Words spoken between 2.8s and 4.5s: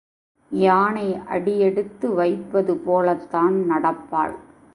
போலத்தான் நடப்பாள்.